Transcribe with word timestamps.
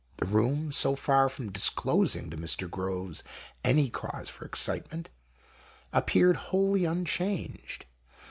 The 0.17 0.25
room, 0.25 0.71
so 0.71 0.95
far 0.95 1.29
from 1.29 1.51
disclosing 1.51 2.31
to 2.31 2.35
Mr. 2.37 2.67
Groves 2.67 3.23
any 3.63 3.87
cause 3.91 4.29
for 4.29 4.45
excitement, 4.45 5.11
appeared 5.93 6.37
wholly 6.49 6.85
unchanged. 6.85 7.85